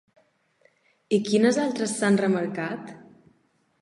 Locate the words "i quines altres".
1.17-1.95